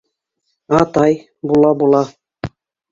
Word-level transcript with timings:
—Атай, 0.79 1.13
була-була... 1.43 2.03